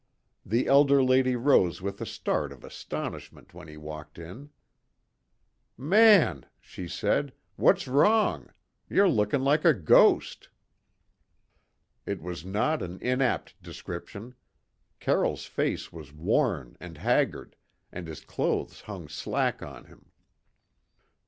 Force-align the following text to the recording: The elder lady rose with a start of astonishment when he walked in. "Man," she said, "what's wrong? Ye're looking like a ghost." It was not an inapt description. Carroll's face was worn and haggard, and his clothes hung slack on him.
The 0.43 0.65
elder 0.65 1.03
lady 1.03 1.35
rose 1.35 1.79
with 1.79 2.01
a 2.01 2.07
start 2.07 2.51
of 2.51 2.63
astonishment 2.63 3.53
when 3.53 3.67
he 3.67 3.77
walked 3.77 4.17
in. 4.17 4.49
"Man," 5.77 6.47
she 6.59 6.87
said, 6.87 7.33
"what's 7.55 7.87
wrong? 7.87 8.49
Ye're 8.89 9.07
looking 9.07 9.41
like 9.43 9.63
a 9.63 9.75
ghost." 9.75 10.49
It 12.07 12.19
was 12.19 12.43
not 12.43 12.81
an 12.81 12.97
inapt 12.99 13.61
description. 13.61 14.33
Carroll's 14.99 15.45
face 15.45 15.93
was 15.93 16.11
worn 16.11 16.77
and 16.79 16.97
haggard, 16.97 17.55
and 17.91 18.07
his 18.07 18.21
clothes 18.21 18.81
hung 18.81 19.07
slack 19.07 19.61
on 19.61 19.85
him. 19.85 20.09